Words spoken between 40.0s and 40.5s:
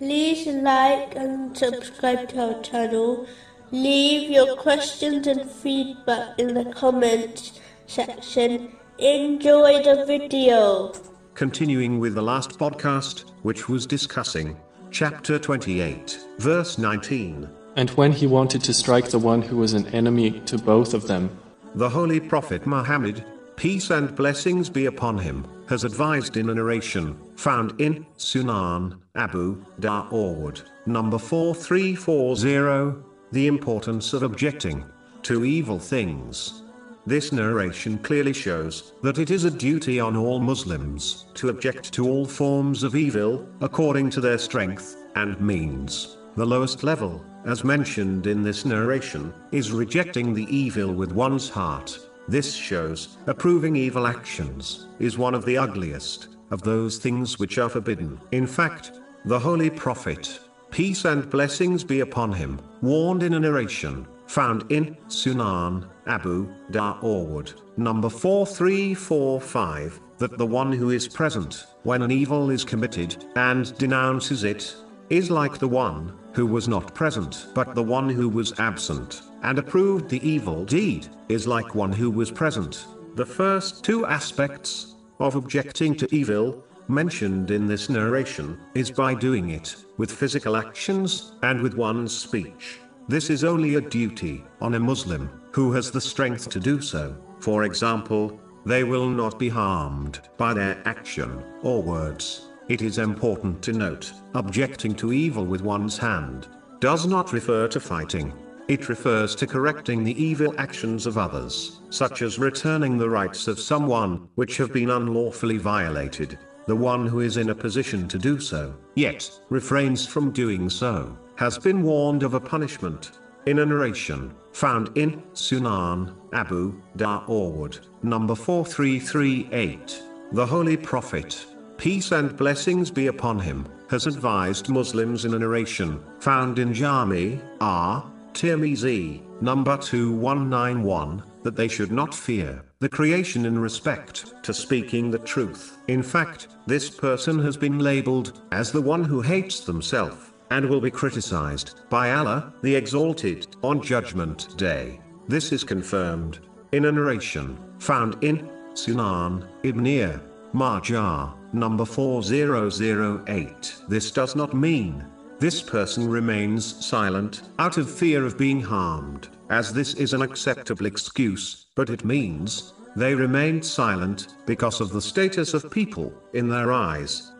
on all